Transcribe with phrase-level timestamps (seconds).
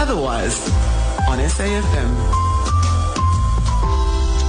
[0.00, 0.58] otherwise
[1.28, 2.10] on SAFM.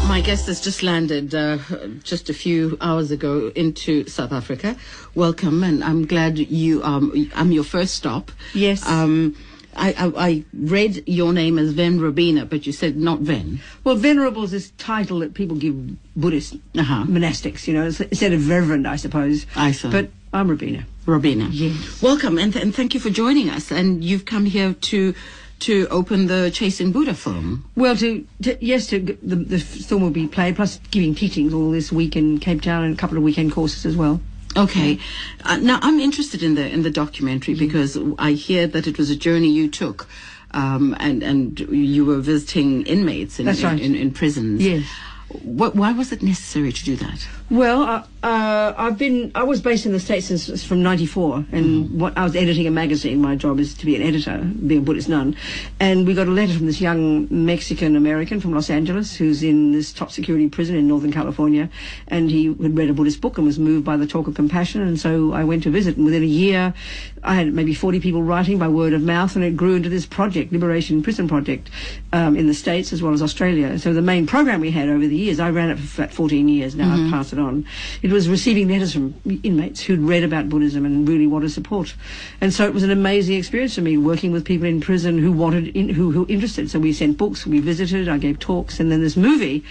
[0.07, 1.57] My guest has just landed uh,
[2.03, 4.77] just a few hours ago into South Africa.
[5.13, 6.81] Welcome, and I'm glad you.
[6.83, 8.31] Um, I'm your first stop.
[8.53, 8.85] Yes.
[8.87, 9.35] Um,
[9.75, 13.59] I, I, I read your name as Ven Robina, but you said not Ven.
[13.83, 15.75] Well, venerable is this title that people give
[16.15, 17.03] Buddhist Uh-huh.
[17.07, 19.45] monastics, you know, instead of reverend, I suppose.
[19.55, 19.89] I see.
[19.89, 20.85] But I'm Rabina.
[21.05, 21.47] Robina.
[21.51, 22.01] Yes.
[22.01, 23.71] Welcome, and, th- and thank you for joining us.
[23.71, 25.15] And you've come here to
[25.61, 27.69] to open the Chasing Buddha film.
[27.75, 31.71] Well, to, to yes, to the, the film will be played, plus giving teachings all
[31.71, 34.19] this week in Cape Town and a couple of weekend courses as well.
[34.57, 34.99] Okay.
[35.45, 39.09] Uh, now I'm interested in the in the documentary because I hear that it was
[39.09, 40.07] a journey you took,
[40.51, 43.79] um, and and you were visiting inmates in in, right.
[43.79, 44.61] in, in prisons.
[44.61, 44.85] Yes.
[45.29, 47.25] Wh- why was it necessary to do that?
[47.51, 49.33] Well, uh, uh, I've been.
[49.35, 52.71] I was based in the states since from '94, and what I was editing a
[52.71, 53.19] magazine.
[53.19, 55.35] My job is to be an editor, be a Buddhist nun.
[55.77, 59.73] And we got a letter from this young Mexican American from Los Angeles, who's in
[59.73, 61.69] this top security prison in Northern California,
[62.07, 64.81] and he had read a Buddhist book and was moved by the talk of compassion.
[64.81, 66.73] And so I went to visit, and within a year,
[67.21, 70.05] I had maybe 40 people writing by word of mouth, and it grew into this
[70.05, 71.69] project, Liberation Prison Project,
[72.13, 73.77] um, in the states as well as Australia.
[73.77, 76.47] So the main program we had over the years, I ran it for about 14
[76.47, 76.93] years now.
[76.93, 77.65] I've passed it on.
[78.01, 81.93] It was receiving letters from inmates who'd read about Buddhism and really wanted support.
[82.39, 85.31] And so it was an amazing experience for me working with people in prison who
[85.31, 86.69] wanted, in, who who were interested.
[86.69, 89.63] So we sent books, we visited, I gave talks, and then this movie.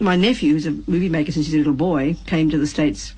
[0.00, 3.14] My nephew, who's a movie maker since he's a little boy, came to the states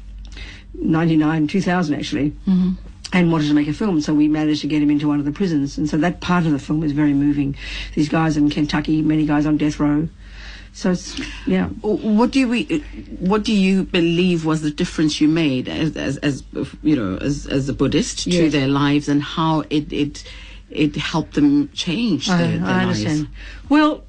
[0.74, 2.30] 99, 2000 actually.
[2.46, 2.70] Mm-hmm.
[3.10, 5.24] And wanted to make a film, so we managed to get him into one of
[5.24, 5.78] the prisons.
[5.78, 7.56] And so that part of the film is very moving.
[7.94, 10.10] These guys in Kentucky, many guys on death row.
[10.78, 11.66] So it's, yeah.
[11.82, 12.82] What do you
[13.18, 16.44] what do you believe was the difference you made as as, as
[16.84, 18.52] you know as as a Buddhist to Yes.
[18.52, 20.22] their lives and how it it
[20.70, 23.04] it helped them change I, their, their I lives?
[23.04, 23.28] understand.
[23.68, 24.04] Well,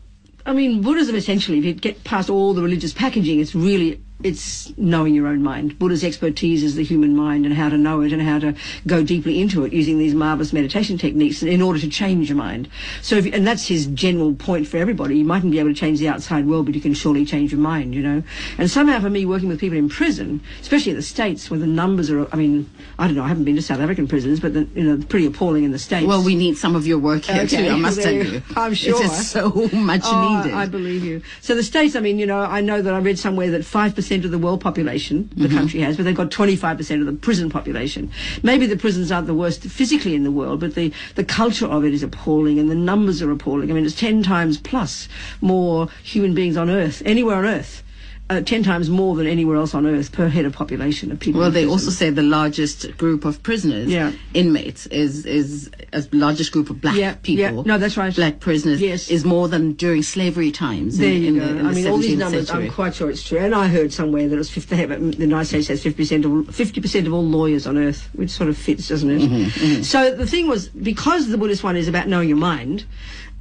[0.46, 4.76] I mean, Buddhism essentially, if you get past all the religious packaging, it's really it's
[4.78, 5.80] knowing your own mind.
[5.80, 8.54] Buddha's expertise is the human mind and how to know it and how to
[8.86, 12.68] go deeply into it using these marvelous meditation techniques in order to change your mind.
[13.02, 15.18] So, if, and that's his general point for everybody.
[15.18, 17.62] You mightn't be able to change the outside world, but you can surely change your
[17.62, 18.22] mind, you know.
[18.58, 21.68] And somehow, for me, working with people in prison, especially in the states, where the
[21.68, 24.54] numbers are, I mean, I don't know, I haven't been to South African prisons, but
[24.54, 26.06] the, you know, pretty appalling in the states.
[26.08, 27.70] Well, we need some of your work here Okay, too.
[27.74, 28.96] I must tell you, I'm sure.
[29.02, 30.58] it is so much Oh, needed.
[30.58, 31.22] I believe you.
[31.40, 33.96] So the states, I mean, you know, I know that I read somewhere that five
[34.10, 35.58] percent of the world population the mm-hmm.
[35.58, 38.12] country has, but they've got twenty-five percent of the prison population.
[38.42, 41.86] Maybe the prisons aren't the worst physically in the world, but the the culture of
[41.86, 43.70] it is appalling, and the numbers are appalling.
[43.70, 45.08] I mean, it's ten times plus
[45.42, 47.84] more human beings on Earth, anywhere on Earth.
[48.32, 51.42] Uh, ten times more than anywhere else on Earth per head of population of people.
[51.42, 54.12] well, they also say the largest group of prisoners, Yeah.
[54.36, 57.42] inmates, is is a largest group of black Yeah, people.
[57.42, 57.62] yeah.
[57.66, 58.16] No, that's right.
[58.16, 59.10] Black prisoners Yes.
[59.10, 61.00] is more than during slavery times.
[61.00, 61.46] There in, you in go.
[61.48, 62.66] The, in I mean, all these 17th numbers, century.
[62.68, 63.40] I'm quite sure it's true.
[63.40, 67.14] And I heard somewhere that it's 50, the United States has 50% of, 50% of
[67.14, 69.22] all lawyers on earth, which sort of fits, doesn't it?
[69.22, 72.84] Mm-hmm, So the thing was, because the Buddhist one is about knowing your mind,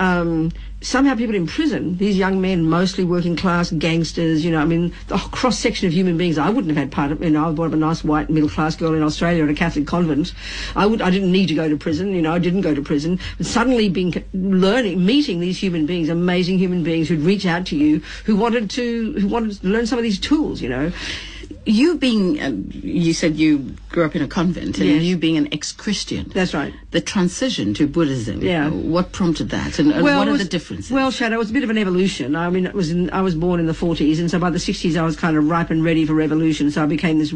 [0.00, 4.64] um, somehow people in prison, these young men, mostly working class gangsters, you know, I
[4.64, 7.48] mean, the cross section of human beings, I wouldn't have had part of, you know,
[7.48, 10.32] I born up a nice white middle class girl in Australia at a Catholic convent.
[10.76, 12.82] I would, I didn't need to go to prison, you know, I didn't go to
[12.82, 13.18] prison.
[13.38, 17.76] But suddenly being, learning, meeting these human beings, amazing human beings who'd reach out to
[17.76, 20.92] you, who wanted to, who wanted to learn some of these tools, you know.
[21.66, 25.02] You being, um, you said you grew up in a convent, and Yes.
[25.02, 26.30] you being an ex-Christian.
[26.34, 26.72] That's right.
[26.92, 28.40] The transition to Buddhism.
[28.42, 28.70] Yeah.
[28.70, 30.90] What prompted that, and, and Well, what it are the differences?
[30.90, 32.36] Well, Shado, it was a bit of an evolution.
[32.36, 34.58] I mean, it was in, I was born in the 40s, and so by the
[34.58, 36.70] 60s I was kind of ripe and ready for revolution.
[36.70, 37.32] So I became this,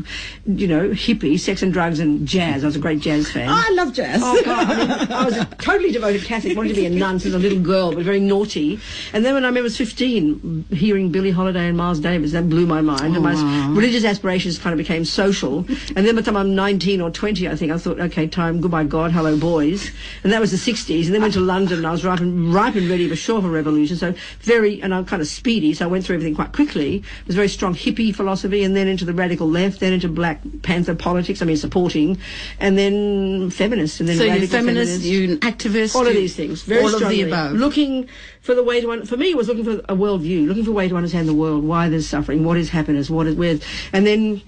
[0.47, 2.65] you know, hippie, sex and drugs and jazz.
[2.65, 3.49] I was a great jazz fan.
[3.51, 4.21] Oh, I love jazz.
[4.25, 4.71] Oh God!
[4.71, 6.57] I, mean, I was a totally devoted Catholic.
[6.57, 8.81] Wanted to be a nun since a little girl, but very naughty.
[9.13, 12.81] And then when I was 15, hearing Billie Holiday and Miles Davis, that blew my
[12.81, 13.15] mind.
[13.15, 13.73] and my Oh, wow.
[13.73, 15.59] religious aspirations kind of became social.
[15.97, 18.61] And then by the time I'm 19 or 20, I think I thought, okay, time,
[18.61, 19.91] goodbye God, hello boys.
[20.23, 21.07] And that was the 60s.
[21.07, 23.43] And then went to London, and I was ripe and ripe and ready for sure
[23.43, 23.97] for revolution.
[23.97, 26.99] So very, and I'm kind of speedy, so I went through everything quite quickly.
[26.99, 30.41] It was very strong hippie philosophy, and then into the radical left, then into Black
[30.63, 31.43] Panther politics.
[31.43, 32.19] I mean, supporting,
[32.61, 35.05] and then feminist, and then so you're feminist, feminist.
[35.05, 35.97] an activist.
[35.97, 37.25] all of these things, very all of strongly.
[37.25, 37.53] the above.
[37.57, 38.09] Looking
[38.43, 40.71] for the way to un- for me it was looking for a worldview, looking for
[40.71, 43.59] a way to understand the world, why there's suffering, what is happiness, what is where,
[43.93, 44.43] and then.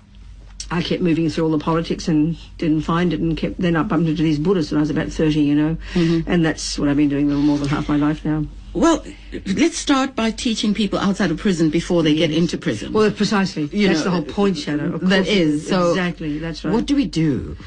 [0.70, 3.82] I kept moving through all the politics and didn't find it, and kept then I
[3.82, 6.29] bumped into these Buddhists when I was about thirty, you know, Mm-hmm.
[6.29, 8.46] and that's what I've been doing little more than half my life now.
[8.73, 9.05] Well,
[9.46, 12.94] let's start by teaching people outside of prison before they get into prison.
[12.94, 13.64] Well, precisely.
[13.67, 14.94] You that's know, the whole point, Shado.
[14.94, 15.91] Of that is so.
[15.91, 16.38] exactly.
[16.38, 16.73] That's right.
[16.73, 17.58] What do we do?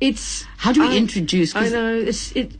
[0.00, 2.52] it's How do we introduce- I know it's it.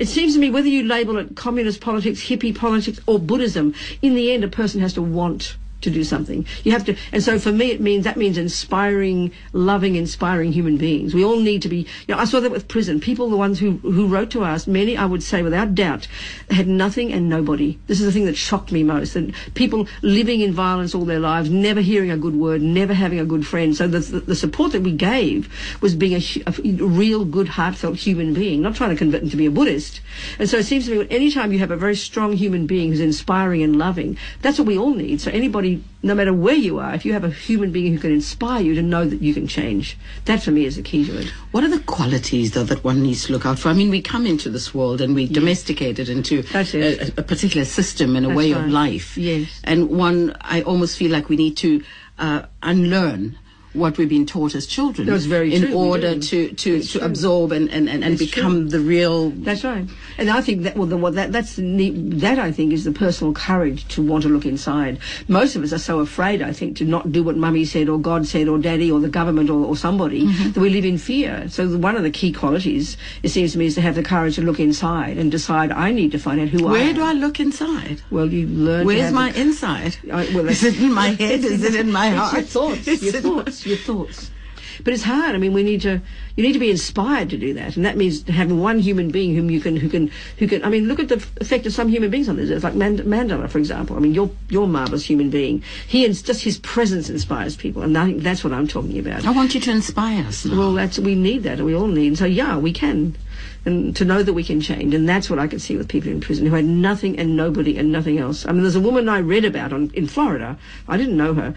[0.00, 4.14] It seems to me whether you label it communist politics, hippie politics, or Buddhism, in
[4.14, 6.46] the end, a person has to want to do something.
[6.64, 10.76] You have to, and so for me, it means that means inspiring, loving, inspiring human
[10.76, 11.14] beings.
[11.14, 11.86] We all need to be.
[12.06, 13.00] You know, I saw that with prison.
[13.00, 16.08] People, the ones who who wrote to us, many I would say without doubt,
[16.50, 17.78] had nothing and nobody.
[17.86, 19.16] This is the thing that shocked me most.
[19.16, 23.20] And people living in violence all their lives, never hearing a good word, never having
[23.20, 23.76] a good friend.
[23.76, 25.48] So the the, the support that we gave
[25.80, 26.52] was being a, a
[26.84, 30.00] real, good, heartfelt human being, not trying to convert them to be a Buddhist.
[30.38, 32.90] And so it seems to me, that anytime you have a very strong human being
[32.90, 35.20] who's inspiring and loving, that's what we all need.
[35.20, 35.69] So anybody,
[36.02, 38.74] no matter where you are, if you have a human being who can inspire you
[38.74, 41.28] to know that you can change, that for me is the key to it.
[41.52, 43.68] What are the qualities, though, that one needs to look out for?
[43.68, 47.64] I mean, we come into this world and we domesticate it into a, a particular
[47.64, 48.64] system and a That's way right.
[48.64, 49.18] of life.
[49.18, 49.60] Yes.
[49.64, 51.82] And one, I almost feel like we need to
[52.18, 53.38] uh, unlearn
[53.72, 56.98] what we've been taught as children That's very in true, order to, to, That's to
[56.98, 57.06] true.
[57.06, 59.86] absorb and, and, and, and become the real That's right.
[60.18, 62.92] And I think that well, the, what that that's the that I think is the
[62.92, 64.98] personal courage to want to look inside.
[65.28, 67.98] Most of us are so afraid, I think, to not do what mummy said or
[67.98, 70.50] God said or daddy or the government or, or somebody Mm-hmm.
[70.52, 71.48] that we live in fear.
[71.48, 74.34] So one of the key qualities, it seems to me, is to have the courage
[74.36, 77.12] to look inside and decide I need to find out who I Where do I
[77.12, 78.02] look inside?
[78.10, 78.86] Well, you learn.
[78.86, 79.96] Where's my the- inside?
[80.12, 81.44] I- well, is it in my head?
[81.44, 82.32] Is it in my It's heart?
[82.34, 82.88] your thoughts.
[82.88, 83.22] Is Your it-
[83.66, 84.30] Your thoughts.
[84.84, 85.34] But it's hard.
[85.34, 86.00] I mean, we need to.
[86.36, 89.34] You need to be inspired to do that, and that means having one human being
[89.34, 90.64] whom you can, who can, who can.
[90.64, 93.00] I mean, look at the effect of some human beings on this earth, like Mand-
[93.00, 93.96] Mandela, for example.
[93.96, 95.62] I mean, you're you're a marvelous human being.
[95.86, 99.26] He and just his presence inspires people, and I think that's what I'm talking about.
[99.26, 100.58] I want you to inspire us now.
[100.58, 102.08] Well, that's we need that, and we all need.
[102.08, 103.16] And so, yeah, we can,
[103.66, 106.10] and to know that we can change, and that's what I could see with people
[106.10, 108.46] in prison who had nothing and nobody and nothing else.
[108.46, 110.58] I mean, there's a woman I read about on in Florida.
[110.88, 111.54] I didn't know her.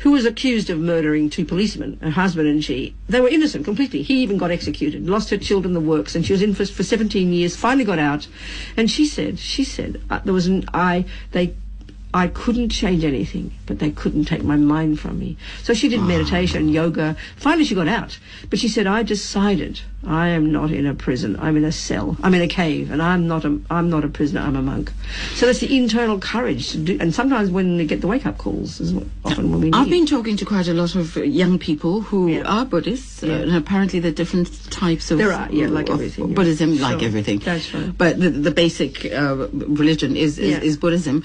[0.00, 2.94] Who was accused of murdering two policemen, her husband and she?
[3.08, 4.02] They were innocent completely.
[4.02, 6.82] He even got executed, lost her children, the works, and she was in for, for
[6.82, 7.54] 17 years.
[7.54, 8.26] Finally got out,
[8.78, 11.04] and she said, she said, uh, there was an I.
[11.32, 11.54] They
[12.12, 15.36] I couldn't change anything, but they couldn't take my mind from me.
[15.62, 17.16] So she did meditation, yoga.
[17.36, 18.18] Finally, she got out.
[18.48, 21.38] But she said, I decided I am not in a prison.
[21.38, 22.16] I'm in a cell.
[22.22, 24.40] I'm in a cave, and I'm not a, I'm not a prisoner.
[24.40, 24.90] I'm a monk.
[25.34, 26.98] So that's the internal courage to do.
[27.00, 28.92] And sometimes when they get the wake up calls, is
[29.24, 29.76] often when we need.
[29.76, 32.42] I've been talking to quite a lot of uh, young people who Yeah.
[32.42, 36.30] are Buddhists, uh, and apparently there are different types of There are, yeah, like everything,
[36.30, 36.34] yeah.
[36.34, 37.06] Buddhism, like Sure.
[37.08, 37.38] everything.
[37.38, 37.96] That's right.
[37.96, 40.60] But the, the basic uh, religion is, is, Yeah.
[40.60, 41.22] is Buddhism,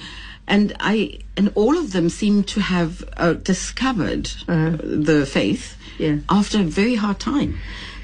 [0.48, 4.78] and I and all of them seem to have uh, discovered Uh-huh.
[4.84, 6.18] the faith Yeah.
[6.30, 7.58] after a very hard time.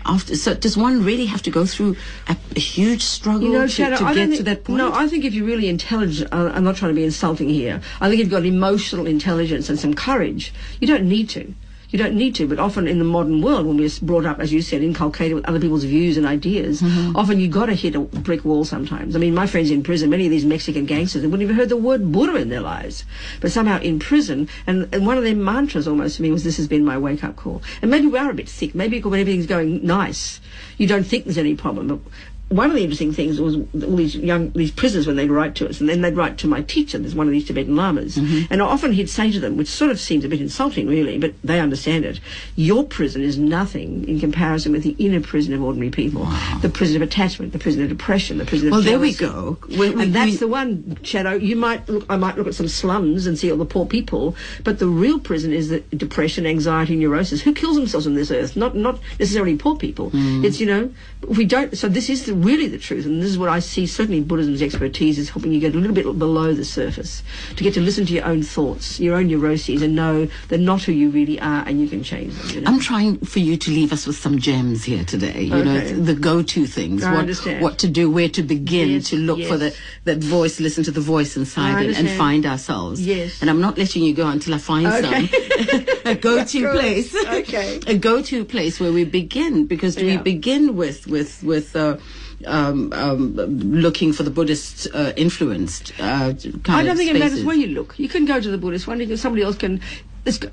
[0.04, 1.96] After, so does one really have to go through
[2.28, 4.78] a, a huge struggle You know, to, Shado, to get don't to that point?
[4.80, 7.82] No, I think if you're really intelligent, uh, I'm not trying to be insulting here.
[8.02, 11.54] I think you've got emotional intelligence and some courage, you don't need to.
[11.92, 14.52] You don't need to, but often in the modern world, when we're brought up, as
[14.54, 17.16] you said, inculcated with other people's views and ideas, Mm-hmm.
[17.16, 19.16] often you've got to hit a brick wall sometimes.
[19.16, 21.70] I mean, my friends in prison, many of these Mexican gangsters, they wouldn't even heard
[21.70, 23.04] the word Buddha in their lives.
[23.42, 26.58] But somehow in prison, and, and one of their mantras almost to me was, this
[26.58, 27.62] has been my wake-up call.
[27.82, 28.74] And maybe we are a bit sick.
[28.74, 30.40] Maybe when everything's going nice,
[30.78, 32.04] you don't think there's any problem.
[32.51, 35.69] One of the interesting things was all these young these prisoners when they'd write to
[35.69, 36.98] us, and then they'd write to my teacher.
[36.98, 38.51] There's one of these Tibetan lamas, mm-hmm.
[38.51, 41.33] and often he'd say to them, which sort of seems a bit insulting, really, but
[41.44, 42.19] they understand it.
[42.56, 46.27] Your prison is nothing in comparison with the inner prison of ordinary people.
[46.62, 49.57] The prison of attachment, the prison of depression, the prison of Well, there we go.
[49.69, 51.33] We- we- and that's we- the one shadow.
[51.33, 52.05] You might look.
[52.10, 55.20] I might look at some slums and see all the poor people, but the real
[55.20, 57.41] prison is the depression, anxiety, neurosis.
[57.41, 58.55] Who kills themselves on this earth?
[58.55, 60.12] Not not necessarily poor people.
[60.12, 60.43] Mm.
[60.43, 60.89] It's you know
[61.27, 61.77] we don't.
[61.77, 63.86] So this is the, really the truth, and this is what I see.
[63.88, 67.24] Certainly, Buddhism's expertise is helping you get a little bit below the surface
[67.55, 70.83] to get to listen to your own thoughts, your own neuroses, and know they're not
[70.83, 72.50] who you really are, and you can change them.
[72.50, 72.71] You know?
[72.71, 75.41] I'm trying for you to leave us with some gems here today.
[75.43, 77.62] You know, the go-to things, I what understand.
[77.62, 80.91] what to do, where to begin, Yes, to look for the that voice, listen to
[80.91, 83.05] the voice inside, I and, find ourselves.
[83.05, 83.41] Yes.
[83.41, 85.27] And I'm not letting you go until I find Okay.
[85.27, 87.15] some a go-to place.
[87.15, 87.79] Okay.
[87.88, 90.21] a go-to place where we begin because we Yeah.
[90.21, 91.75] begin with with with.
[91.75, 91.98] Uh,
[92.45, 96.33] um, um, looking for the Buddhist uh, influenced uh,
[96.63, 96.69] kind.
[96.69, 97.98] I don't think it matters where you look.
[97.98, 99.81] You can go to the Buddhist one because somebody else can.
[100.25, 100.50] Go-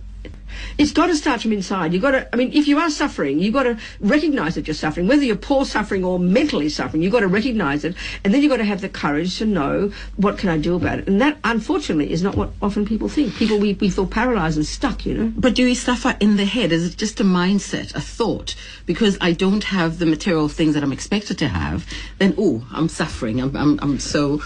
[0.79, 1.93] it's got to start from inside.
[1.93, 4.75] You've got to, I mean, if you are suffering, you've got to recognize that you're
[4.75, 5.07] suffering.
[5.07, 7.95] Whether you're poor suffering or mentally suffering, you've got to recognize it.
[8.25, 11.01] And then you've got to have the courage to know what can I do about
[11.01, 11.09] it.
[11.09, 13.35] And that, unfortunately, is not what often people think.
[13.35, 15.33] People, we, we feel paralyzed and stuck, you know.
[15.37, 16.73] But do we suffer in the head?
[16.73, 18.55] Is it just a mindset, a thought?
[18.87, 21.87] Because I don't have the material things that I'm expected to have,
[22.19, 23.41] then oh, I'm suffering.
[23.41, 24.41] I'm I'm, I'm so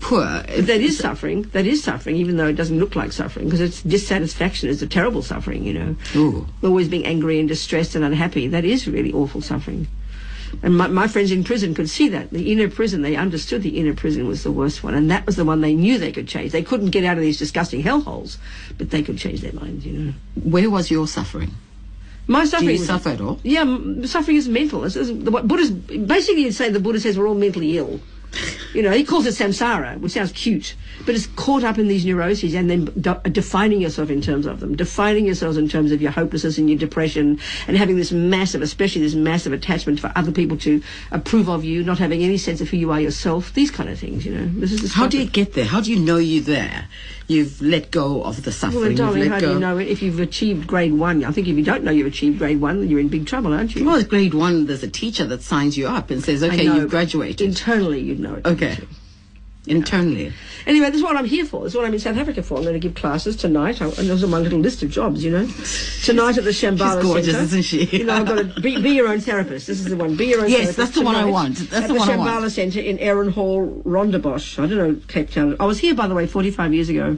[0.00, 0.24] poor.
[0.24, 1.42] That is suffering.
[1.52, 4.86] That is suffering, even though it doesn't look like suffering, because it's dissatisfaction is a
[4.86, 5.96] terrible suffering, you know.
[6.16, 6.46] Ooh.
[6.62, 8.48] Always being angry and distressed and unhappy.
[8.48, 9.86] That is really awful suffering.
[10.62, 12.30] And my, my friends in prison could see that.
[12.30, 14.94] The inner prison, they understood the inner prison was the worst one.
[14.94, 16.52] And that was the one they knew they could change.
[16.52, 18.38] They couldn't get out of these disgusting hellholes,
[18.78, 20.12] but they could change their minds, you know.
[20.42, 21.50] Where was your suffering?
[22.26, 23.40] My suffering you was- suffer at all?
[23.42, 23.64] Yeah,
[24.04, 24.84] suffering is mental.
[24.84, 28.00] It's, it's, the, what Buddha's, basically, you'd say the Buddha says we're all mentally ill.
[28.72, 30.74] You know, he calls it samsara, which sounds cute,
[31.06, 34.46] but it's caught up in these neuroses and then de- uh, defining yourself in terms
[34.46, 37.38] of them, defining yourselves in terms of your hopelessness and your depression,
[37.68, 41.84] and having this massive, especially this massive attachment for other people to approve of you,
[41.84, 44.46] not having any sense of who you are yourself, these kind of things, you know.
[44.60, 45.66] This is How do you get there?
[45.66, 46.88] How do you know you're there?
[47.26, 48.82] You've let go of the Well, suffering.
[48.82, 49.88] then, darling, how let do you know it?
[49.88, 52.86] If you've achieved grade one, I think if you don't know you've achieved grade one,
[52.86, 53.84] you're in big trouble, aren't you?
[53.84, 56.90] Well, grade one, there's a teacher that signs you up and says, okay, know, you've
[56.90, 57.46] graduated.
[57.46, 58.78] Internally, you'd know okay.
[59.66, 60.30] Internally.
[60.66, 61.62] Anyway, this is what I'm here for.
[61.64, 62.58] This is what I'm in South Africa for.
[62.58, 65.24] I'm going to give classes tonight, I, and those are my little list of jobs,
[65.24, 65.46] you know.
[66.04, 67.42] Tonight at the Shambhala She's gorgeous, Centre.
[67.44, 67.84] isn't she?
[67.96, 69.66] You know, I've got to be, be your own therapist.
[69.66, 70.16] This is the one.
[70.16, 70.76] Be your own Yes, therapist.
[70.76, 71.56] that's the one I want.
[71.70, 72.52] That's at the one I Shambhala want.
[72.52, 74.62] Centre in Erin Hall, Rondebosch.
[74.62, 75.56] I don't know, Cape Town.
[75.58, 77.16] I was here, by the way, 45 years ago.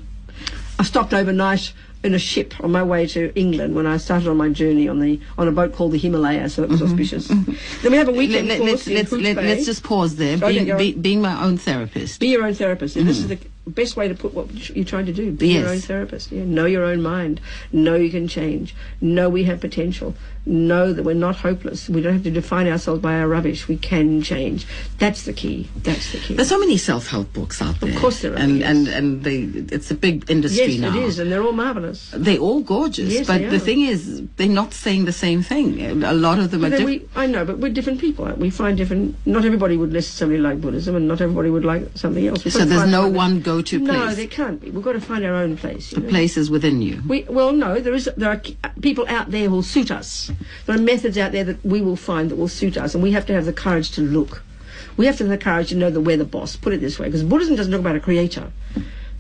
[0.79, 1.73] I stopped overnight
[2.07, 5.01] in a ship on my way to England when I started on my journey on
[5.01, 6.93] the on a boat called the Himalaya, so it was mm-hmm.
[6.93, 7.29] auspicious.
[7.29, 7.83] Mm-hmm.
[7.83, 10.39] Then we have a weekend let, course let's, let's, let, let's just pause there.
[10.39, 12.21] Being, be, being my own therapist.
[12.21, 12.97] Be your own therapist.
[12.97, 13.43] And this is mm-hmm.
[13.43, 15.33] the best way to put what you're trying to do.
[15.33, 16.31] Be your own therapist.
[16.33, 16.45] Yeah.
[16.45, 17.41] Know your own mind.
[17.73, 18.75] Know you can change.
[19.01, 20.15] Know we have potential.
[20.49, 21.89] Know that we're not hopeless.
[21.89, 23.67] We don't have to define ourselves by our rubbish.
[23.67, 24.65] We can change.
[24.99, 25.69] That's the key.
[25.83, 26.35] That's the key.
[26.35, 27.91] There's so many self-help books out there.
[27.91, 28.69] Of course there are, And, yes.
[28.71, 29.39] and, and they,
[29.75, 30.97] it's a big industry yes, now.
[30.97, 31.19] it is.
[31.19, 32.13] And they're all marvellous.
[32.15, 35.81] They're all gorgeous, Yes, but the thing is, they're not saying the same thing.
[36.05, 37.15] A lot of them are But then different.
[37.17, 38.27] we, I know, but we're different people.
[38.37, 38.51] We?
[38.51, 39.17] find different.
[39.27, 42.43] Not everybody would necessarily like Buddhism, and not everybody would like something else.
[42.45, 43.15] So there's no our own-
[43.57, 44.17] go-to No, place.
[44.17, 44.71] there can't be.
[44.71, 45.91] We've got to find our own place.
[45.91, 46.09] The know.
[46.09, 47.03] place is within you.
[47.09, 48.09] We, well, no, there is.
[48.17, 48.41] There are
[48.81, 50.31] people out there who'll suit us.
[50.67, 53.13] There are methods out there that we will find that will suit us, and we
[53.13, 54.43] have to have the courage to look.
[54.97, 56.57] We have to have the courage to know that we're the boss.
[56.57, 58.51] Put it this way, because Buddhism doesn't talk about a creator.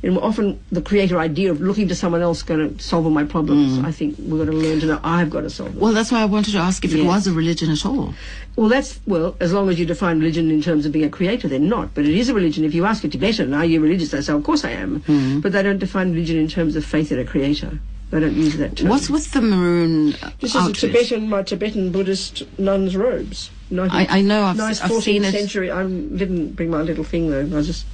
[0.02, 3.24] And often the creator idea of looking to someone else going to solve all my
[3.24, 3.78] problems.
[3.84, 5.80] I think we've got to learn to know I've got to solve them.
[5.80, 8.14] Well, that's why I wanted to ask if it was a religion at all.
[8.56, 11.48] Well, that's well, as long as you define religion in terms of being a creator,
[11.48, 11.94] then not.
[11.94, 12.64] But it is a religion.
[12.64, 15.40] If you ask a Tibetan, "Are you religious?" They say, "Of course I am." Mm-hmm.
[15.40, 17.78] But they don't define religion in terms of faith in a creator.
[18.10, 18.88] They don't use that term.
[18.88, 20.72] What's with the maroon This is a?
[20.72, 23.50] Tibetan, my Tibetan Buddhist nun's robes.
[23.72, 25.32] 19th I- I know, I've- nice I've 14th seen it.
[25.32, 25.70] century.
[25.72, 27.58] I didn't bring my little thing though.
[27.58, 27.84] I just,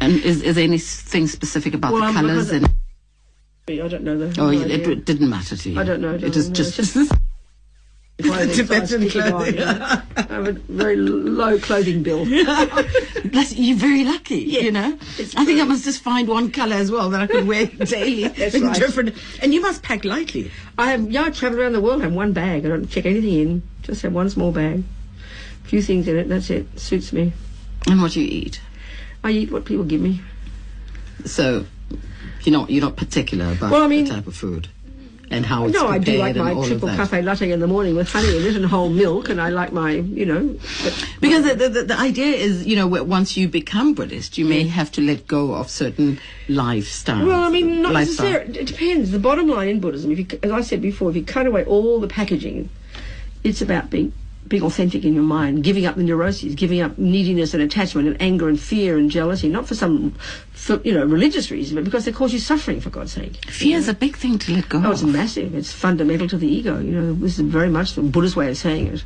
[0.00, 2.50] And is, is there anything specific about Well, the I'm- colours?
[2.50, 2.52] because
[3.68, 4.40] And I don't know the.
[4.40, 5.78] oh, no it, it didn't matter to you.
[5.80, 6.78] I don't know, It is darling, no, just.
[6.78, 7.12] it's just-
[8.22, 9.62] Clothing, so I Tibetan stick it on, clothing.
[9.62, 10.02] I
[10.34, 12.24] have a very low clothing bill.
[13.24, 14.96] That's, you're very lucky, you know.
[15.36, 18.28] I think I must just find one colour as well that I could wear daily.
[18.28, 18.76] That's in right.
[18.78, 20.50] Different, and you must pack lightly.
[20.78, 22.02] I have, yeah, I travel around the world.
[22.02, 22.64] I have one bag.
[22.66, 23.62] I don't check anything in.
[23.82, 24.84] Just have one small bag.
[25.64, 26.28] A few things in it.
[26.28, 26.78] That's it.
[26.78, 27.32] Suits me.
[27.88, 28.60] And what do you eat.
[29.24, 30.20] I eat what people give me.
[31.24, 31.66] So
[32.42, 34.68] you're not you're not particular about Well, I mean- the type of food
[35.32, 38.10] and how it's No, I do like my triple cafe latte in the morning with
[38.10, 40.58] honey in it and whole milk, and I like my, you know.
[41.20, 44.92] Because the, the, the idea is, you know, once you become Buddhist, you may have
[44.92, 47.26] to let go of certain lifestyles.
[47.26, 48.26] Well, I mean, not lifestyle.
[48.26, 48.58] necessarily.
[48.60, 49.10] It depends.
[49.10, 51.64] The bottom line in Buddhism, if you, as I said before, if you cut away
[51.64, 52.68] all the packaging,
[53.42, 54.12] it's about being
[54.48, 58.20] being authentic in your mind, giving up the neuroses, giving up neediness and attachment and
[58.20, 60.10] anger and fear and jealousy, not for some,
[60.52, 63.44] for, you know, religious reason, but because they cause you suffering, for God's sake.
[63.46, 65.54] Fear is a big thing to let go Oh, it's massive.
[65.54, 66.78] It's fundamental to the ego.
[66.80, 69.04] You know, this is very much the Buddhist way of saying it.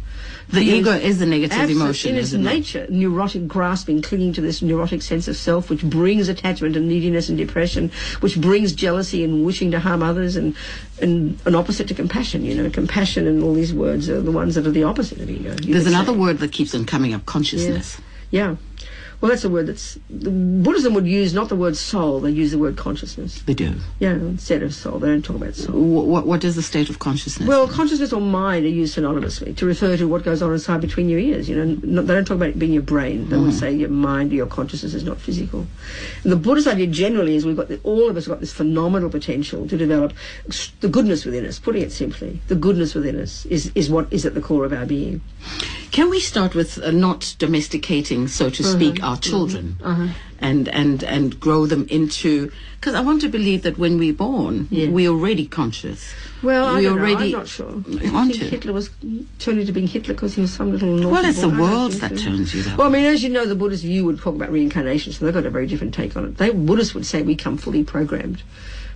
[0.48, 2.44] The ego is the negative emotion, in its isn't it?
[2.44, 7.28] nature, neurotic grasping, clinging to this neurotic sense of self, which brings attachment and neediness
[7.28, 7.90] and depression,
[8.20, 10.54] which brings jealousy and wishing to harm others, and
[11.02, 12.44] and an opposite to compassion.
[12.44, 15.36] You know, compassion and all these words are the ones that are the opposite of
[15.36, 15.56] ego.
[15.62, 16.18] you There's another say.
[16.18, 18.00] word that keeps on coming up: consciousness.
[18.30, 18.56] Yeah.
[19.20, 22.50] Well, that's a word that's the Buddhism would use not the word soul; they use
[22.50, 23.42] the word consciousness.
[23.42, 23.74] They do.
[23.98, 25.80] Yeah, instead of soul, they don't talk about soul.
[25.80, 27.48] What, what, what is the state of consciousness?
[27.48, 31.08] Well, consciousness or mind are used synonymously to refer to what goes on inside between
[31.08, 31.48] your ears.
[31.48, 33.28] You know, not, they don't talk about it being your brain.
[33.28, 33.58] They would mm.
[33.58, 35.66] say your mind or your consciousness is not physical.
[36.22, 38.52] And the Buddhist idea generally is we've got the, all of us have got this
[38.52, 40.12] phenomenal potential to develop
[40.80, 41.58] the goodness within us.
[41.58, 44.72] Putting it simply, the goodness within us is, is what is at the core of
[44.72, 45.22] our being.
[45.96, 49.12] Can we start with uh, not domesticating, so to speak, Uh-huh.
[49.12, 49.64] our children,
[50.38, 52.52] and and and grow them into?
[52.78, 54.88] Because I want to believe that when we're born, Yeah.
[54.90, 56.00] we're already conscious.
[56.42, 56.92] Well, I we know.
[56.92, 57.82] already I'm not sure.
[57.88, 58.34] I think?
[58.36, 58.90] Hitler was
[59.38, 61.08] turned into being Hitler because he was some little.
[61.10, 61.54] Well, it's the boy.
[61.54, 62.24] I don't world that so.
[62.26, 64.52] turns you that Well, I mean, as you know, the Buddhist view would talk about
[64.52, 66.36] reincarnation, so they've got a very different take on it.
[66.36, 68.42] They Buddhists would say we come fully programmed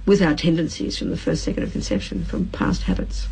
[0.04, 3.26] with our tendencies from the first second of conception, from past habits.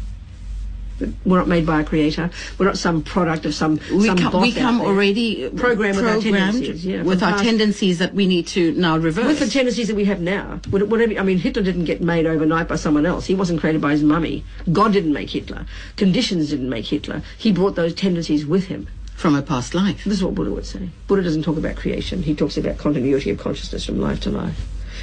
[1.24, 2.30] We're not made by a creator.
[2.58, 6.20] We're not some product of some We some come, we come already Programmed with our
[6.20, 9.26] tendencies, yeah, with our past- tendencies that we need to now reverse.
[9.26, 10.60] with the tendencies that we have now.
[10.70, 13.26] Whatever, I mean, Hitler didn't get made overnight by someone else.
[13.26, 14.44] He wasn't created by his mummy.
[14.72, 15.66] God didn't make Hitler.
[15.96, 17.22] Conditions didn't make Hitler.
[17.36, 18.88] He brought those tendencies with him.
[19.14, 20.04] from a past life.
[20.04, 20.90] This is what Buddha would say.
[21.08, 22.22] Buddha doesn't talk about creation.
[22.22, 24.56] He talks about continuity of consciousness from life to life.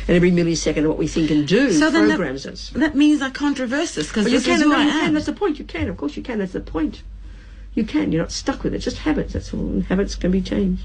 [0.08, 2.70] And every millisecond of what we think and do So programs that, us.
[2.76, 4.92] that means I can't reverse this because But you can, is who no, I you
[4.92, 5.14] can.
[5.14, 5.58] That's the point.
[5.58, 5.90] You can.
[5.90, 6.40] Of course you can.
[6.40, 7.02] That's the point.
[7.74, 8.12] You can.
[8.12, 8.80] You're not stuck with it.
[8.80, 9.34] Just habits.
[9.34, 9.62] That's all.
[9.62, 10.84] And habits can be changed.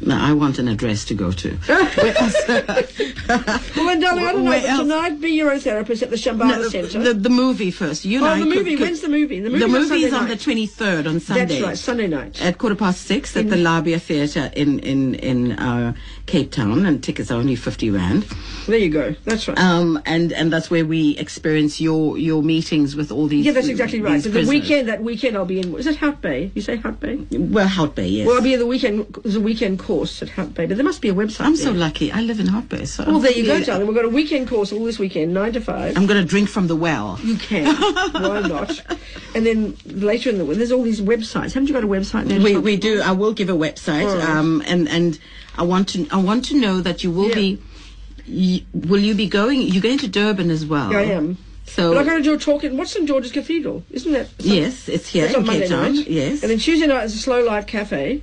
[0.00, 1.58] No, I want an address to go to.
[3.28, 4.50] Well, then, darling, I don't know.
[4.50, 7.02] But tonight, be your own therapist at the Shambhala No, Centre.
[7.02, 8.04] the, the movie first.
[8.04, 8.76] You oh, know, the movie.
[8.76, 9.40] When's the movie?
[9.40, 11.44] The, The movie is Sunday on the twenty third on Sunday.
[11.44, 11.78] That's right.
[11.78, 12.42] Sunday night.
[12.42, 15.94] At quarter past six at the Labia Theatre in in in uh,
[16.26, 18.24] Cape Town, and tickets are only fifty rand.
[18.66, 19.14] There you go.
[19.24, 19.58] That's right.
[19.58, 23.44] Um, and and that's where we experience your your meetings with all these.
[23.44, 24.22] yeah, that's exactly right.
[24.22, 25.74] So the weekend, that weekend, I'll be in.
[25.76, 26.50] Is it Hout Bay?
[26.54, 27.26] You say Hout Bay?
[27.30, 28.26] Well, Hout Bay, yes.
[28.26, 29.18] Well, I'll be in the weekend.
[29.24, 31.46] A weekend course at Hout Bay, but there must be a website.
[31.46, 32.12] I'm so lucky.
[32.12, 33.04] I live in Hout Bay, so.
[33.06, 33.86] Well, there you go, darling.
[33.86, 35.96] We've got a weekend course all this weekend, nine to five.
[35.96, 37.18] I'm going to drink from the well.
[37.24, 37.74] You can.
[38.12, 38.80] Why not?
[39.34, 41.54] And then later in the week, there's all these websites.
[41.54, 42.42] Haven't you got a website now?
[42.44, 43.00] We, we do.
[43.00, 44.28] I will give a website, right.
[44.28, 45.18] um, and and
[45.56, 47.34] I want to I want to know that you will Yeah.
[47.34, 47.58] be.
[48.28, 49.62] Y- will you be going?
[49.62, 50.92] You're going to Durban as well.
[50.92, 51.38] Yeah, I am.
[51.64, 54.28] So But I'm going to do a talk in what's St George's Cathedral, isn't that?
[54.38, 55.94] yes, it's here That's on Monday Town.
[55.96, 56.08] night.
[56.08, 58.22] Yes, And then Tuesday night is a slow light cafe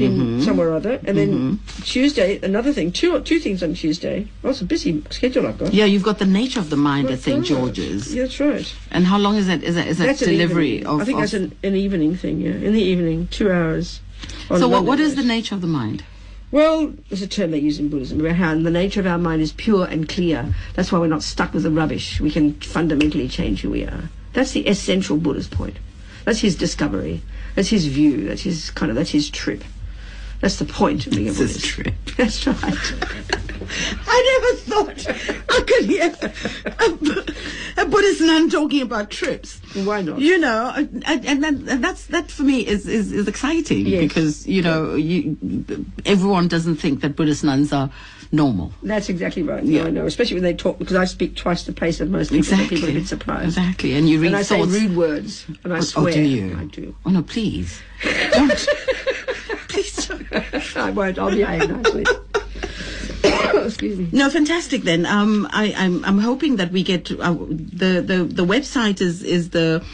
[0.00, 0.40] in Mm-hmm.
[0.42, 1.00] somewhere or other.
[1.04, 2.92] And then Tuesday, another thing.
[2.92, 4.26] Two two things on Tuesday.
[4.44, 5.72] Oh, it's a busy schedule I've got.
[5.74, 5.84] yeah.
[5.84, 7.44] You've got the nature of the mind at St.
[7.44, 8.14] George's.
[8.14, 8.74] Yeah, that's right.
[8.90, 9.62] And how long is that?
[9.62, 11.00] Is that is that That's delivery of?
[11.00, 12.40] I think of- that's an, an evening thing.
[12.40, 14.00] Yeah, in the evening, two hours.
[14.48, 14.84] so what?
[14.84, 16.04] What is the nature of the mind?
[16.50, 19.42] Well, there's a term they use in Buddhism about how the nature of our mind
[19.42, 20.54] is pure and clear.
[20.74, 22.20] That's why we're not stuck with the rubbish.
[22.22, 24.08] We can fundamentally change who we are.
[24.32, 25.76] That's the essential Buddhist point.
[26.24, 27.20] That's his discovery.
[27.54, 28.26] That's his view.
[28.28, 28.96] That's his kind of.
[28.96, 29.62] That's his trip.
[30.40, 31.64] That's the point of being a Buddhist.
[31.64, 31.94] trip.
[32.16, 32.58] That's right.
[34.06, 35.08] I never thought
[35.50, 36.14] I could hear
[37.76, 39.60] a, a Buddhist nun talking about trips.
[39.74, 40.20] Why not?
[40.20, 43.86] You know, uh, and, and, that, and that's that for me is is, is exciting
[43.86, 44.00] Yes.
[44.00, 45.36] because you know you
[46.06, 47.90] everyone doesn't think that Buddhist nuns are
[48.32, 48.72] normal.
[48.82, 49.62] That's exactly right.
[49.64, 49.84] Yeah.
[49.84, 50.06] I know.
[50.06, 52.38] Especially when they talk, because I speak twice the pace of most people.
[52.38, 52.76] Exactly.
[52.76, 53.58] People are a bit surprised.
[53.58, 56.12] Exactly, and you read And I say rude words, and I oh, oh swear.
[56.12, 56.56] do you?
[56.58, 56.94] I do.
[57.04, 57.80] Oh no, please
[58.32, 58.66] don't.
[60.30, 60.76] please don't.
[60.76, 61.18] I won't.
[61.18, 62.04] I'll behave nicely.
[63.24, 64.08] Excuse me.
[64.12, 64.82] No, fantastic.
[64.82, 69.22] Then um, I, I'm I'm hoping that we get uh, the the the website is
[69.22, 69.84] is the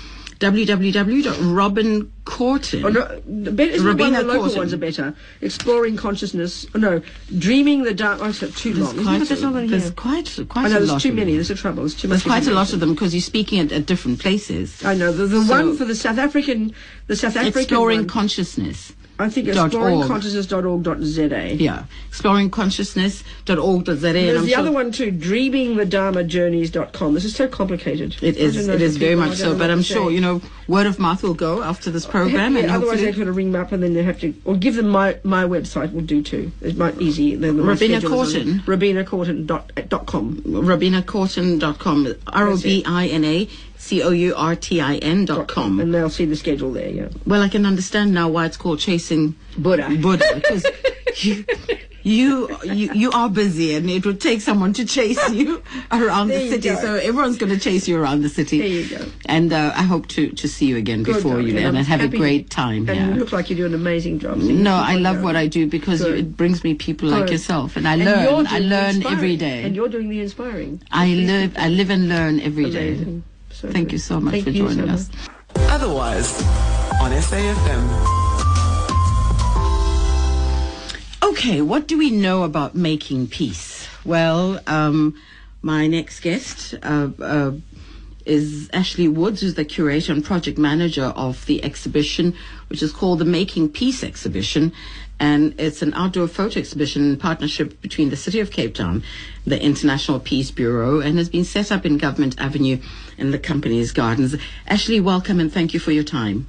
[0.40, 2.84] www.robinacourtin.
[2.84, 4.56] Oh, no, the better, isn't it one of the local Courtin.
[4.58, 5.14] ones are better.
[5.40, 6.66] Exploring consciousness.
[6.74, 7.00] Oh, no,
[7.38, 8.24] dreaming the dharma.
[8.24, 8.96] Oh, it's too long.
[8.96, 9.28] There's Isn't quite, it?
[9.28, 9.92] That's not on there's here.
[9.92, 11.30] quite quite I know a there's lot too many.
[11.32, 11.36] them.
[11.36, 11.82] There's a trouble.
[11.82, 12.30] There's too There's much.
[12.30, 14.84] quite a lot of them because you're speaking at, at different places.
[14.84, 16.74] I know the, the So- one for the South African,
[17.06, 18.92] the South African Exploring one, consciousness.
[19.18, 19.92] I think dot org.
[19.94, 21.54] exploringconsciousness.org.za.
[21.56, 23.92] Yeah, exploringconsciousness.org.za.
[23.92, 27.14] and There's I'm the sure other one too, dreamingthedharmajourneys.com.
[27.14, 28.16] This is so complicated.
[28.22, 28.68] It is.
[28.68, 29.56] It is very much so.
[29.56, 32.70] But I'm sure you know word of mouth will go after this program, Yeah, and
[32.70, 34.88] otherwise they're going to ring me up and then they have to, or give them
[34.88, 36.50] my, my website will do too.
[36.60, 37.36] It's my easy.
[37.36, 38.58] The, the Robina schedule is on Courtin.
[38.60, 38.66] it.
[38.66, 40.36] RobinaCourtin dot, dot com.
[40.42, 42.14] RobinaCourtin.com.
[42.28, 45.80] R O B I N A C O U R T I N dot com.
[45.80, 47.08] And they'll see the schedule there, yeah.
[47.26, 49.88] Well, I can understand now why it's called chasing Buddha.
[50.00, 50.66] Buddha because
[51.22, 51.44] you,
[52.02, 56.38] you you you are busy, and it would take someone to chase you around There
[56.40, 56.74] the city.
[56.76, 58.58] So everyone's going to chase you around the city.
[58.58, 59.04] There you go.
[59.26, 62.00] And uh, I hope to to see you again Good, before you then, and have
[62.00, 63.14] a great time And you here.
[63.16, 64.40] look like you do an amazing job.
[64.40, 66.18] so No, I love what I do because Good.
[66.18, 68.46] it brings me people like yourself, and I And learn.
[68.48, 69.62] I learn every day.
[69.64, 70.82] And you're doing the inspiring.
[70.90, 71.54] I live.
[71.58, 73.22] I live and learn every day.
[73.54, 73.70] Amazing.
[73.70, 73.92] So Thank good.
[73.92, 75.00] you so much Thank for you so joining much.
[75.00, 75.10] us.
[75.70, 76.42] Otherwise,
[77.00, 77.84] on SAFM.
[81.22, 83.86] Okay, what do we know about making peace?
[84.04, 85.14] Well, um,
[85.62, 87.52] my next guest uh, uh,
[88.24, 92.34] is Ashley Woods, who's the curator and project manager of the exhibition,
[92.68, 94.72] which is called the Making Peace Exhibition.
[95.20, 99.04] And it's an outdoor photo exhibition in partnership between the City of Cape Town,
[99.46, 102.78] the International Peace Bureau, and has been set up in Government Avenue
[103.16, 104.34] in the company's gardens.
[104.66, 106.46] Ashley, welcome and thank you for your time.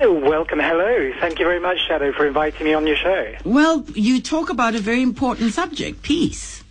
[0.00, 0.58] Oh, welcome.
[0.58, 1.12] Hello.
[1.20, 3.34] Thank you very much, Shado, for inviting me on your show.
[3.44, 6.64] Well, you talk about a very important subject, peace.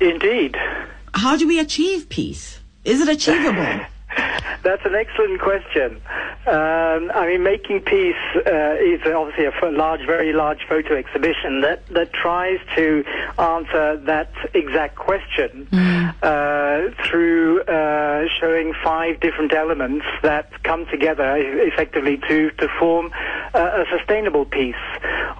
[0.00, 0.56] Indeed.
[1.14, 2.60] How do we achieve peace?
[2.84, 3.80] Is it achievable?
[4.62, 6.00] That's an excellent question.
[6.46, 11.86] Um, I mean, Making Peace uh, is obviously a large, very large photo exhibition that,
[11.88, 13.04] that tries to
[13.38, 15.68] answer that exact question.
[16.22, 23.10] uh, through uh, showing five different elements that come together effectively to, to form
[23.54, 24.74] a sustainable piece.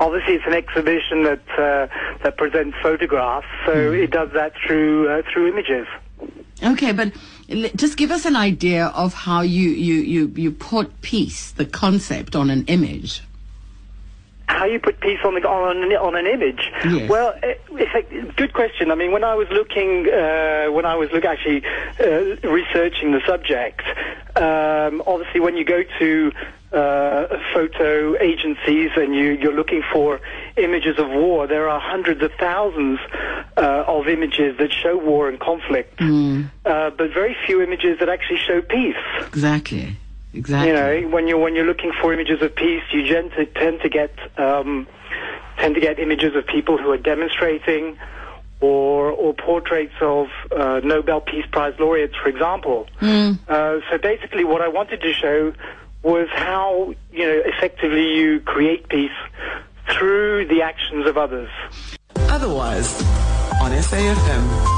[0.00, 1.86] Obviously, it's an exhibition that uh,
[2.24, 5.86] that presents photographs, so it does that through uh, through images.
[6.62, 7.12] Okay, but
[7.76, 12.36] just give us an idea of how you, you, you, you put peace, the concept,
[12.36, 13.22] on an image.
[14.46, 16.70] How you put peace on the on an, on an image?
[16.84, 17.08] Yes.
[17.08, 18.90] Well, eh, it's a good question.
[18.90, 21.64] I mean, when I was looking, uh, when I was look actually
[21.98, 23.82] uh, researching the subject,
[24.36, 26.32] um, obviously when you go to
[26.72, 30.20] uh, photo agencies and you, you're looking for
[30.56, 32.98] images of war, there are hundreds of thousands
[33.56, 36.50] uh, of images that show war and conflict, Mm.
[36.64, 38.96] uh, but very few images that actually show peace.
[39.28, 39.96] Exactly.
[40.34, 40.68] Exactly.
[40.68, 43.82] You know, when you're when you're looking for images of peace, you tend to, tend
[43.82, 44.86] to get um,
[45.58, 47.98] tend to get images of people who are demonstrating,
[48.62, 52.88] or or portraits of uh, Nobel Peace Prize laureates, for example.
[53.02, 55.52] Uh, so basically, what I wanted to show
[56.02, 59.10] was how you know effectively you create peace
[59.90, 61.50] through the actions of others.
[62.16, 63.00] Otherwise,
[63.60, 64.72] on SAFM.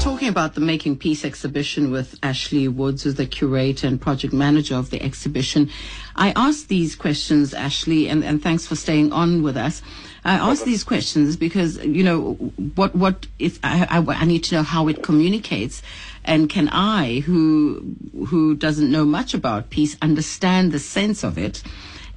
[0.00, 4.74] Talking about the Making Peace exhibition with Ashley Woods, who's the curator and project manager
[4.74, 5.70] of the exhibition.
[6.16, 9.80] I asked these questions, Ashley, and, and thanks for staying on with us.
[10.24, 12.32] I asked these questions because, you know,
[12.74, 15.82] what, what if I, I, I need to know how it communicates
[16.24, 21.62] and can I, who, who doesn't know much about peace, understand the sense of it?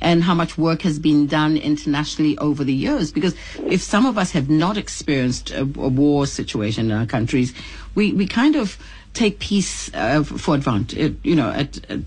[0.01, 3.11] and how much work has been done internationally over the years.
[3.11, 3.33] Because
[3.65, 7.53] if some of us have not experienced a, a war situation in our countries,
[7.95, 8.77] we, we kind of
[9.13, 11.17] take peace uh, for advantage.
[11.23, 11.99] You know, at, at,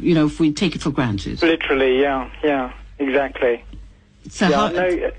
[0.00, 1.42] you know, if we take it for granted.
[1.42, 3.64] Literally, yeah, yeah, exactly.
[4.28, 5.10] So Yeah, how, no, uh,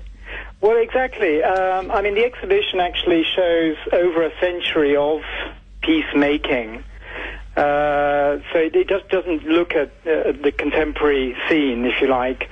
[0.60, 1.42] well, exactly.
[1.42, 5.22] Um, I mean, the exhibition actually shows over a century of
[5.82, 6.84] peacemaking.
[7.56, 12.48] Uh, so it, it just doesn't look at uh, the contemporary scene, if you like.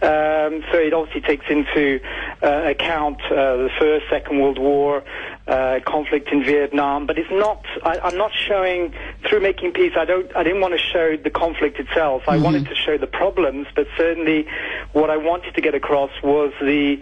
[0.00, 2.00] Um, so it obviously takes into
[2.42, 5.02] uh, account uh, the First, Second World War,
[5.48, 7.64] uh, conflict in Vietnam, but it's not.
[7.82, 8.94] I, I'm not showing
[9.28, 9.92] through making peace.
[9.96, 10.34] I don't.
[10.36, 12.22] I didn't want to show the conflict itself.
[12.28, 14.46] I wanted to show the problems, but certainly,
[14.92, 17.00] what I wanted to get across was the,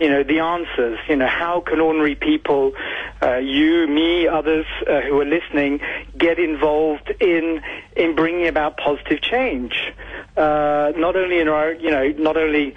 [0.00, 0.98] you know, the answers.
[1.08, 2.72] You know, how can ordinary people,
[3.22, 5.80] uh, you, me, others uh, who are listening,
[6.16, 7.60] get involved in
[7.96, 9.92] in bringing about positive change?
[10.36, 12.74] Uh, not only in our, you know, not only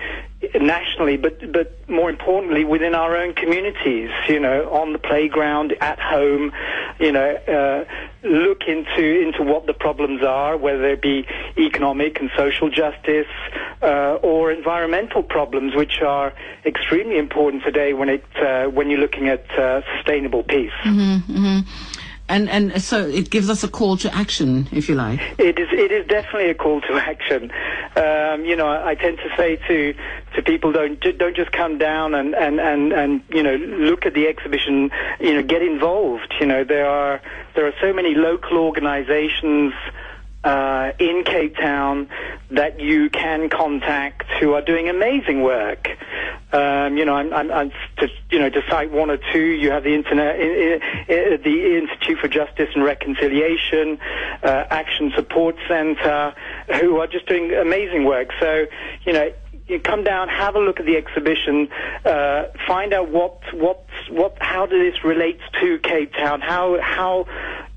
[0.60, 4.10] nationally, but but more importantly within our own communities.
[4.28, 6.52] You know, on the playground, at home.
[7.00, 7.86] You know, uh,
[8.24, 11.26] look into into what the problems are, whether it be
[11.58, 13.28] economic and social justice
[13.82, 16.34] uh, or environmental problems, which are
[16.66, 20.72] extremely important today when it uh, when you're looking at uh, sustainable peace.
[22.32, 25.20] And and so it gives us a call to action, if you like.
[25.38, 25.68] It is.
[25.72, 27.52] It is definitely a call to action.
[27.96, 29.94] Um, you know, I, I tend to say to
[30.36, 34.14] to people, don't don't just come down and, and, and, and you know look at
[34.14, 34.92] the exhibition.
[35.20, 36.34] You know, get involved.
[36.40, 37.22] You know, there are
[37.56, 39.74] there are so many local organisations.
[40.44, 42.10] Uh, in Cape Town,
[42.50, 45.88] that you can contact who are doing amazing work.
[46.52, 49.70] Um, you know, I'm, I'm, I'm to, you know, to cite one or two, you
[49.70, 54.00] have the internet, i i i the Institute for Justice and Reconciliation,
[54.42, 56.34] uh, Action Support Center,
[56.80, 58.32] who are just doing amazing work.
[58.40, 58.66] So,
[59.06, 59.32] you know,
[59.68, 61.70] you come down, have a look at the exhibition,
[62.04, 67.26] uh, find out what, what, what, how does this relate to Cape Town, how, how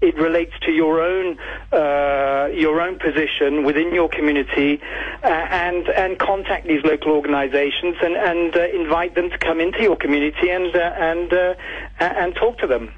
[0.09, 1.39] it relates to your own,
[1.73, 4.81] uh, your own position within your community,
[5.23, 9.83] uh, and, and contact these local organizations and, and uh, invite them to come into
[9.83, 11.55] your community and, uh, and, uh,
[12.01, 12.93] and talk to them.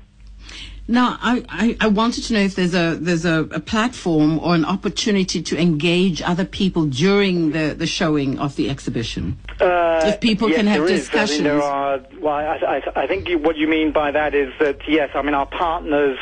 [0.89, 4.55] Now, I, I, I wanted to know if there's a there's a, a platform or
[4.55, 9.37] an opportunity to engage other people during the, the showing of the exhibition.
[9.61, 11.11] Uh, If people yes, can have is.
[11.13, 12.01] I mean, there are.
[12.21, 15.23] Well, I, I, I think you, what you mean by that is that yes, I
[15.23, 16.19] mean our partners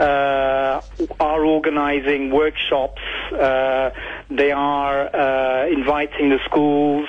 [0.00, 0.80] uh,
[1.20, 3.02] are organising workshops.
[3.32, 3.90] Uh,
[4.30, 7.08] they are uh, inviting the schools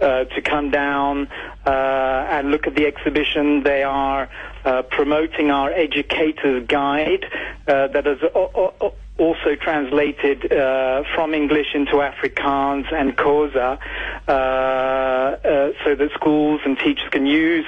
[0.00, 1.28] uh, to come down
[1.66, 3.62] uh, and look at the exhibition.
[3.62, 4.28] They are
[4.64, 7.24] uh, promoting our educators guide
[7.66, 8.18] uh, that is
[9.18, 13.78] also translated uh, from English into Afrikaans and Xhosa,
[14.26, 17.66] uh, uh, so that schools and teachers can use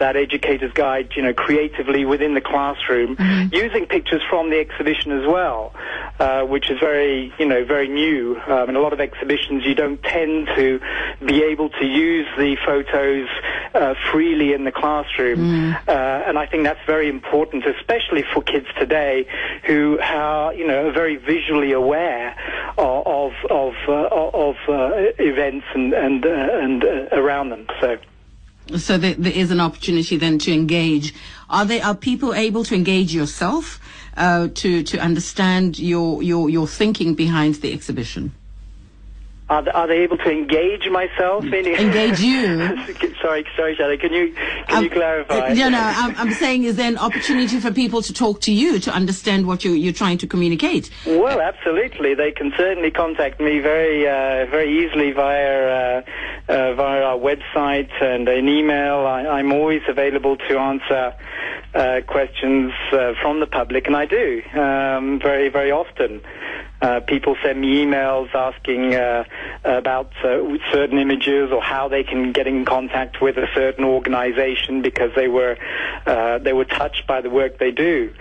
[0.00, 3.16] that educator's guide, you know, creatively within the classroom,
[3.52, 5.72] using pictures from the exhibition as well,
[6.18, 8.40] uh, which is very, you know, very new.
[8.48, 10.80] Um, in a lot of exhibitions, you don't tend to
[11.24, 13.28] be able to use the photos
[13.74, 15.74] uh, freely in the classroom.
[15.86, 15.92] Uh,
[16.26, 19.26] and I think that's very important, especially for kids today
[19.66, 22.34] who are, you know, very visually aware
[22.78, 24.08] of of uh,
[24.48, 27.66] of uh, events and and uh, and uh, around them.
[27.80, 27.98] So.
[28.78, 31.14] So there, there is an opportunity then to engage.
[31.48, 33.80] Are they are people able to engage yourself
[34.16, 38.32] uh, to to understand your your your thinking behind the exhibition?
[39.50, 42.58] Are they, are they able to engage myself in Engage you?
[43.20, 43.98] sorry, sorry, Shelley.
[43.98, 44.32] Can you
[44.68, 45.34] can you Um, clarify?
[45.50, 45.80] uh, No, no.
[45.80, 49.46] I'm, I'm saying is there an opportunity for people to talk to you to understand
[49.48, 50.88] what you you're trying to communicate?
[51.04, 52.14] Well, absolutely.
[52.14, 56.02] They can certainly contact me very, uh, very easily via uh,
[56.48, 58.98] uh, via our website and an email.
[59.04, 61.12] I, I'm always available to answer
[61.74, 66.20] uh, questions uh, from the public, and I do um, very, very often.
[66.82, 69.24] Uh, people send me emails asking uh,
[69.64, 70.38] about uh,
[70.72, 75.28] certain images or how they can get in contact with a certain organization because they
[75.28, 75.56] were
[76.06, 78.12] uh, they were touched by the work they do.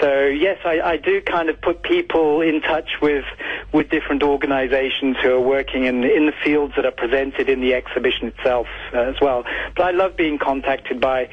[0.00, 3.24] So yes, I, I do kind of put people in touch with
[3.72, 7.74] with different organizations who are working in in the fields that are presented in the
[7.74, 9.44] exhibition itself uh, as well.
[9.76, 11.28] But I love being contacted by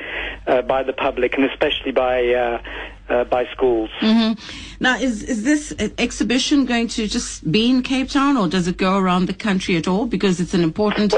[0.47, 2.59] uh, by the public and especially by
[3.09, 3.89] uh, by schools.
[3.99, 4.33] hmm
[4.79, 8.77] Now, is is this exhibition going to just be in Cape Town, or does it
[8.77, 10.05] go around the country at all?
[10.05, 11.13] Because it's an important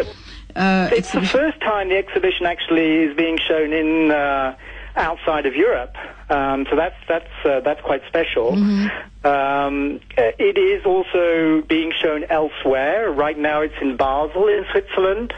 [0.55, 4.55] uh, It's the first time the exhibition actually is being shown in uh,
[4.95, 5.95] outside of Europe,
[6.29, 8.53] um, so that's that's uh, that's quite special.
[8.53, 13.11] Um, uh, it is also being shown elsewhere.
[13.11, 15.33] Right now, it's in Basel in Switzerland,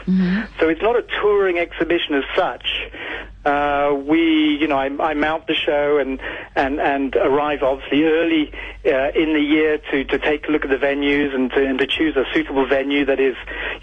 [0.60, 2.66] so it's not a touring exhibition as such.
[3.48, 6.20] Uh, we, you know, I, I mount the show and,
[6.54, 8.52] and, and arrive obviously early
[8.84, 11.78] uh, in the year to, to take a look at the venues and to, and
[11.78, 13.36] to choose a suitable venue that is,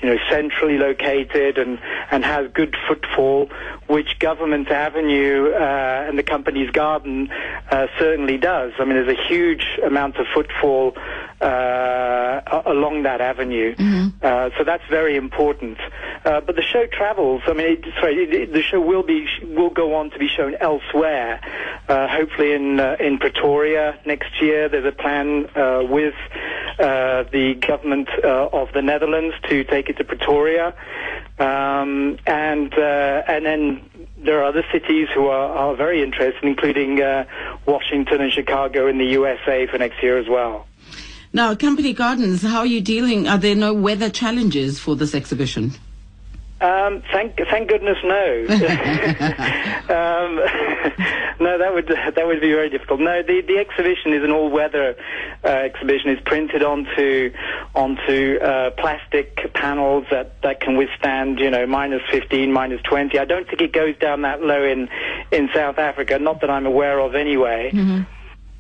[0.04, 1.80] you know, centrally located and,
[2.12, 3.50] and has good footfall,
[3.88, 7.32] which Government Avenue uh, and the company's garden
[7.72, 8.72] uh, certainly does.
[8.78, 10.96] I mean, there's a huge amount of footfall
[11.42, 13.76] uh, along that avenue.
[14.22, 15.78] Uh, so that's very important.
[16.24, 17.42] Uh, but the show travels.
[17.46, 20.56] I mean, it, sorry, it, the show will be will go on to be shown
[20.60, 21.42] elsewhere.
[21.88, 24.70] Uh, hopefully in uh, in Pretoria next year.
[24.70, 26.16] There's a plan uh, with
[26.80, 30.74] uh, the government uh, of the Netherlands to take it to Pretoria,
[31.38, 37.02] um, and uh, and then there are other cities who are, are very interested, including
[37.02, 37.26] uh,
[37.66, 40.68] Washington and Chicago in the USA for next year as well.
[41.36, 43.28] Now, Company Gardens, how are you dealing?
[43.28, 45.74] Are there no weather challenges for this exhibition?
[46.62, 48.46] Um, thank thank goodness no.
[48.50, 50.36] um,
[51.42, 53.02] no, that would that would be very difficult.
[53.02, 54.96] No, the the exhibition is an all weather
[55.44, 56.12] uh, exhibition.
[56.12, 57.34] It's printed onto
[57.76, 63.20] onto uh, plastic panels that that can withstand you know minus fifteen, minus twenty.
[63.20, 64.88] I don't think it goes down that low in
[65.34, 66.18] in South Africa.
[66.18, 67.72] Not that I'm aware of, anyway.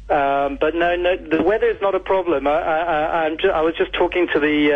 [0.07, 2.45] Um, but no, no, the weather is not a problem.
[2.45, 4.71] I, I, I- ju- I was just talking to the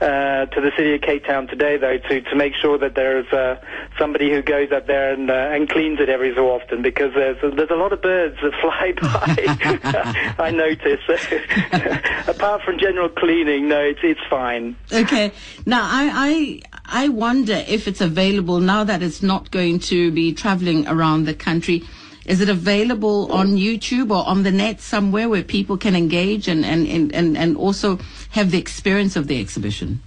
[0.00, 2.94] uh, uh, to the city of Cape Town today, though, to, to make sure that
[2.94, 3.60] there's uh,
[3.98, 7.36] somebody who goes up there and uh, and cleans it every so often because there's
[7.54, 10.34] there's a lot of birds that fly by.
[10.42, 11.00] I notice.
[12.28, 14.74] Apart from general cleaning, no, it's it's fine.
[14.90, 15.32] Okay.
[15.66, 20.32] Now, I, I, I wonder if it's available now that it's not going to be
[20.32, 21.82] traveling around the country.
[22.26, 26.64] Is it available on YouTube or on the net somewhere where people can engage and,
[26.64, 27.98] and, and, and, also
[28.30, 30.02] have the experience of the exhibition?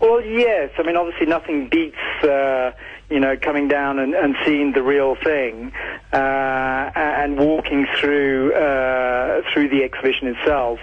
[0.00, 0.70] Well, yes.
[0.78, 2.72] I mean, obviously, nothing beats uh,
[3.10, 5.72] you know coming down and, and seeing the real thing
[6.12, 10.78] uh, and walking through uh, through the exhibition itself.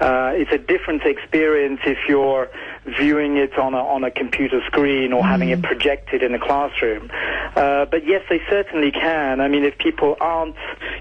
[0.00, 2.48] Uh, it's a different experience if you're
[2.86, 7.10] viewing it on a on a computer screen or having it projected in a classroom.
[7.54, 9.40] Uh, but yes, they certainly can.
[9.40, 10.56] I mean, if people aren't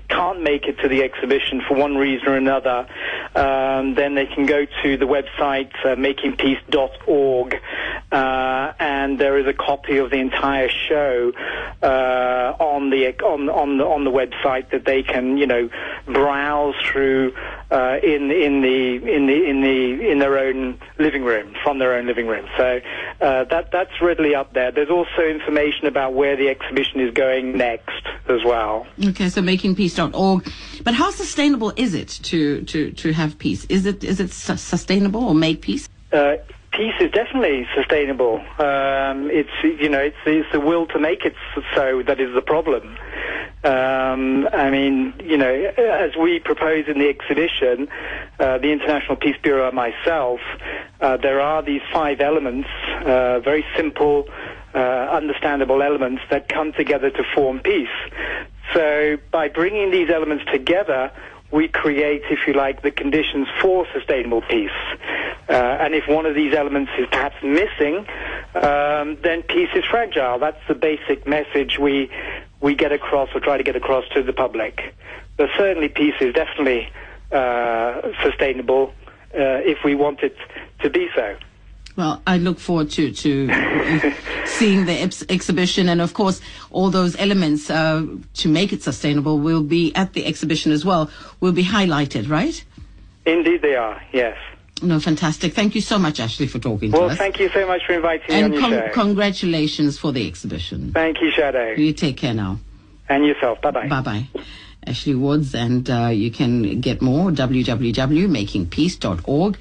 [0.10, 2.88] can't make it to the exhibition for one reason or another,
[3.36, 7.56] um, then they can go to the website uh, makingpeace.org,
[8.12, 11.32] uh, and there is a copy of the entire show
[11.82, 15.70] uh, on the on on the on the website that they can you know
[16.06, 17.34] browse through
[17.72, 21.94] uh, in in the in the in the in their own living room from their
[21.94, 22.48] own living room.
[22.58, 22.82] So
[23.22, 24.72] uh, that that's readily up there.
[24.72, 28.88] There's also information about where the exhibition is going next as well.
[29.04, 30.52] Okay, so makingpeace.org.
[30.84, 33.66] But how sustainable is it to, to, to have peace?
[33.66, 35.90] Is it, is it su- sustainable or make peace?
[36.80, 38.38] Peace is definitely sustainable.
[38.58, 41.36] Um, it's you know it's, it's the will to make it
[41.76, 42.96] so that is the problem.
[43.66, 47.90] Um, I mean, you know, as we propose in the exhibition,
[48.40, 50.40] uh, the International Peace Bureau and myself,
[51.02, 52.70] uh, there are these five elements,
[53.06, 54.30] uh, very simple,
[54.74, 57.90] uh, understandable elements that come together to form peace.
[58.74, 61.12] So by bringing these elements together,
[61.52, 64.70] we create, if you like, the conditions for sustainable peace.
[65.50, 68.06] Uh, and if one of these elements is perhaps missing,
[68.54, 70.38] um, then peace is fragile.
[70.38, 72.12] That's the basic message we
[72.62, 74.94] we get across or try to get across to the public.
[75.38, 76.90] But certainly, peace is definitely
[77.32, 78.94] uh, sustainable
[79.34, 80.36] uh, if we want it
[80.82, 81.36] to be so.
[81.96, 83.48] Well, I look forward to to
[84.46, 89.40] seeing the ex- exhibition, and of course, all those elements uh, to make it sustainable
[89.40, 91.10] will be at the exhibition as well.
[91.40, 92.64] Will be highlighted, right?
[93.26, 94.02] Indeed, they are.
[94.14, 94.38] Yes.
[94.82, 95.54] No, fantastic.
[95.54, 97.10] Thank you so much, Ashley, for talking Well, to us.
[97.12, 98.90] Well, thank you so much for inviting me and on your con- show.
[98.94, 100.92] congratulations for the exhibition.
[100.94, 102.60] thank you, Shado, You take care now.
[103.08, 103.62] and yourself.
[103.62, 103.88] Bye bye.
[103.88, 104.28] Bye bye.
[104.88, 109.58] Ashley Woods, and uh, you can get more www.makingpeace.org.